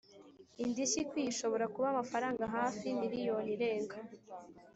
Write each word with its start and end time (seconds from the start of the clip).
Indishyi 0.63 0.99
ikwiye 1.03 1.29
ishobora 1.31 1.65
kuba 1.73 1.87
amafaranga 1.93 2.43
hafi 2.55 2.85
miliyoni 3.01 3.49
irenga 3.55 3.95